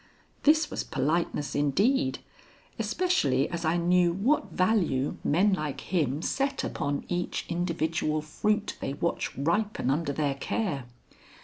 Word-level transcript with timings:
This 0.41 0.71
was 0.71 0.83
politeness 0.83 1.53
indeed, 1.53 2.17
especially 2.79 3.47
as 3.51 3.63
I 3.63 3.77
knew 3.77 4.11
what 4.13 4.49
value 4.51 5.17
men 5.23 5.53
like 5.53 5.79
him 5.79 6.23
set 6.23 6.63
upon 6.63 7.05
each 7.07 7.45
individual 7.49 8.23
fruit 8.23 8.77
they 8.81 8.95
watch 8.95 9.31
ripen 9.37 9.91
under 9.91 10.11
their 10.11 10.33
care. 10.33 10.85